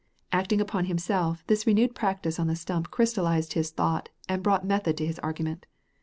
Acting 0.31 0.59
upon 0.59 0.85
himself, 0.85 1.43
this 1.45 1.67
renewed 1.67 1.93
practice 1.93 2.39
on 2.39 2.47
the 2.47 2.55
stump 2.55 2.89
crystallized 2.89 3.53
his 3.53 3.69
thought 3.69 4.09
and 4.27 4.41
brought 4.41 4.65
method 4.65 4.97
to 4.97 5.05
his 5.05 5.19
argument. 5.19 5.67